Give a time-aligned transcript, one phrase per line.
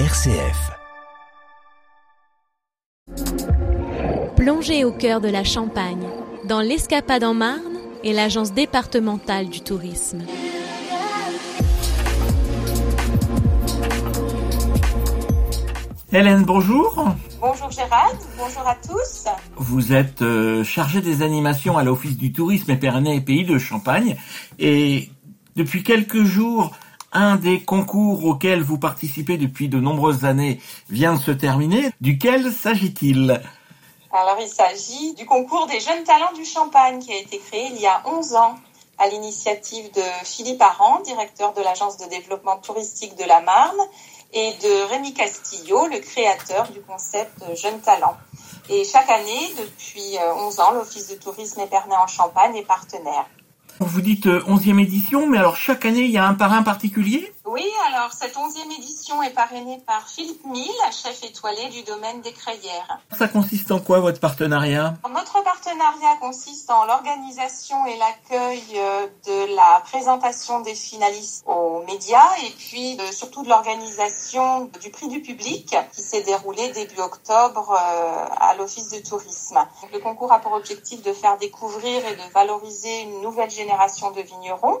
[0.00, 0.72] RCF.
[4.34, 6.08] Plongez au cœur de la Champagne,
[6.48, 10.24] dans l'Escapade en Marne et l'Agence départementale du tourisme.
[16.12, 17.14] Hélène, bonjour.
[17.40, 19.26] Bonjour Gérald, bonjour à tous.
[19.54, 24.16] Vous êtes euh, chargée des animations à l'Office du tourisme Épernay et Pays de Champagne
[24.58, 25.08] et
[25.54, 26.72] depuis quelques jours,
[27.14, 30.60] un des concours auxquels vous participez depuis de nombreuses années
[30.90, 31.90] vient de se terminer.
[32.00, 33.40] Duquel s'agit-il?
[34.12, 37.80] Alors il s'agit du concours des jeunes talents du Champagne qui a été créé il
[37.80, 38.56] y a 11 ans
[38.98, 43.80] à l'initiative de Philippe Aran, directeur de l'agence de développement touristique de la Marne,
[44.32, 48.16] et de Rémi Castillo, le créateur du concept Jeunes Talents.
[48.68, 53.26] Et chaque année, depuis 11 ans, l'Office de tourisme Épernay en Champagne est partenaire.
[53.80, 57.32] Vous dites 11e édition, mais alors chaque année, il y a un parrain particulier?
[57.44, 62.32] Oui, alors cette 11e édition est parrainée par Philippe Mille, chef étoilé du domaine des
[62.32, 62.98] Crayères.
[63.16, 64.94] Ça consiste en quoi votre partenariat?
[65.12, 68.62] Notre partenariat consiste en l'organisation et l'accueil
[69.26, 75.20] de la présentation des finalistes aux médias et puis surtout de l'organisation du prix du
[75.20, 79.58] public qui s'est déroulé début octobre à l'Office de tourisme.
[79.92, 84.12] Le concours a pour objectif de faire découvrir et de valoriser une nouvelle génération génération
[84.12, 84.80] de vignerons,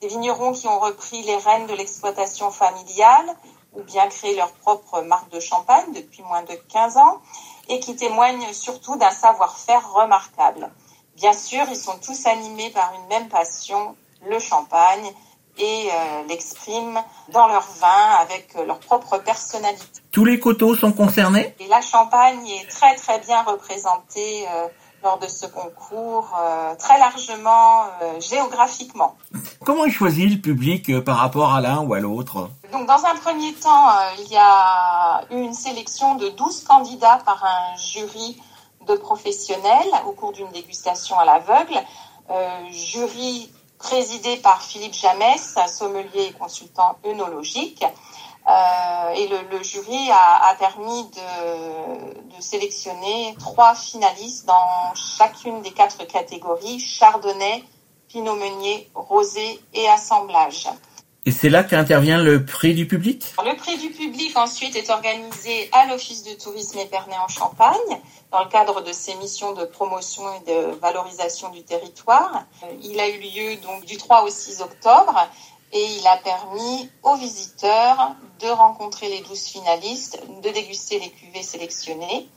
[0.00, 3.26] des vignerons qui ont repris les rênes de l'exploitation familiale
[3.74, 7.20] ou bien créé leur propre marque de champagne depuis moins de 15 ans
[7.68, 10.70] et qui témoignent surtout d'un savoir-faire remarquable.
[11.14, 13.94] Bien sûr, ils sont tous animés par une même passion,
[14.26, 15.12] le champagne,
[15.58, 20.00] et euh, l'expriment dans leur vin avec leur propre personnalité.
[20.10, 21.54] Tous les coteaux sont concernés?
[21.60, 24.68] Et la Champagne est très très bien représentée euh,
[25.02, 29.16] lors de ce concours euh, très largement euh, géographiquement.
[29.64, 32.50] Comment est choisi le public euh, par rapport à l'un ou à l'autre?
[32.72, 37.44] Donc dans un premier temps, il y a eu une sélection de 12 candidats par
[37.44, 38.40] un jury
[38.86, 41.74] de professionnels au cours d'une dégustation à l'aveugle.
[42.70, 47.84] jury présidé par Philippe Jamès, sommelier et consultant œnologique.
[48.48, 55.62] Euh, et le, le jury a, a permis de, de, sélectionner trois finalistes dans chacune
[55.62, 57.62] des quatre catégories chardonnay,
[58.08, 60.68] pinot meunier, rosé et assemblage.
[61.24, 63.32] Et c'est là qu'intervient le prix du public?
[63.44, 68.00] Le prix du public ensuite est organisé à l'Office de tourisme Épernay en Champagne
[68.32, 72.44] dans le cadre de ses missions de promotion et de valorisation du territoire.
[72.82, 75.28] Il a eu lieu donc du 3 au 6 octobre
[75.72, 81.42] et il a permis aux visiteurs de rencontrer les 12 finalistes, de déguster les cuvées
[81.42, 82.28] sélectionnées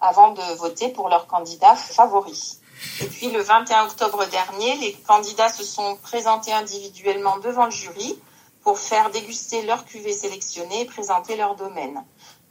[0.00, 2.60] avant de voter pour leurs candidats favoris.
[3.00, 8.18] Et puis le 21 octobre dernier, les candidats se sont présentés individuellement devant le jury
[8.62, 12.04] pour faire déguster leurs cuvées sélectionnées et présenter leur domaine.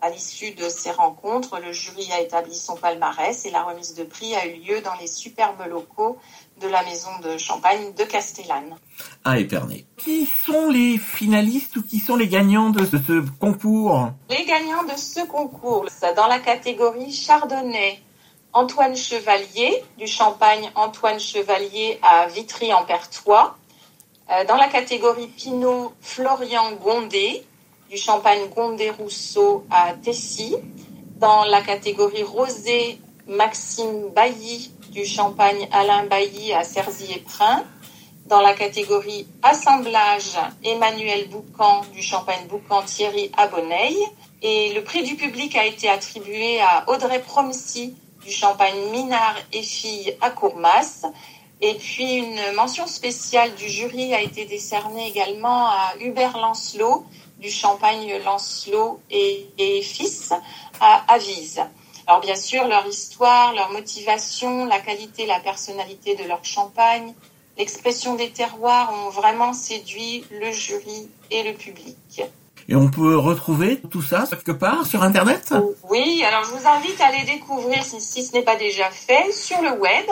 [0.03, 4.03] À l'issue de ces rencontres, le jury a établi son palmarès et la remise de
[4.03, 6.17] prix a eu lieu dans les superbes locaux
[6.59, 8.75] de la maison de champagne de Castellane.
[9.23, 9.85] À Épernay.
[9.97, 14.09] Qui sont les finalistes ou qui sont les gagnants de ce concours?
[14.31, 15.85] Les gagnants de ce concours,
[16.15, 17.99] dans la catégorie Chardonnay,
[18.53, 23.55] Antoine Chevalier, du champagne Antoine Chevalier à Vitry-en-Pertois.
[24.47, 27.45] Dans la catégorie Pinot, Florian Gondé,
[27.91, 30.55] du champagne Gondé-Rousseau à Tessy.
[31.17, 32.97] Dans la catégorie Rosé,
[33.27, 37.65] Maxime Bailly, du champagne Alain Bailly à Cerzy-et-Prin.
[38.27, 43.97] Dans la catégorie assemblage, Emmanuel Boucan du champagne Boucan Thierry à Bonneil.
[44.41, 47.93] Et le prix du public a été attribué à Audrey Promsy
[48.25, 51.07] du champagne Minard et Filles à Courmas.
[51.61, 57.05] Et puis une mention spéciale du jury a été décernée également à Hubert Lancelot
[57.39, 60.33] du champagne Lancelot et, et fils
[60.79, 61.61] à Avise.
[62.07, 67.13] Alors bien sûr, leur histoire, leur motivation, la qualité, la personnalité de leur champagne,
[67.57, 72.23] l'expression des terroirs ont vraiment séduit le jury et le public.
[72.67, 75.53] Et on peut retrouver tout ça quelque part sur Internet?
[75.89, 79.31] Oui, alors je vous invite à les découvrir si, si ce n'est pas déjà fait
[79.31, 80.05] sur le web.